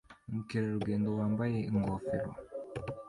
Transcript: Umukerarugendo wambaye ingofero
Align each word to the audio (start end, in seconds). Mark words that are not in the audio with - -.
Umukerarugendo 0.29 1.07
wambaye 1.19 1.57
ingofero 1.69 2.31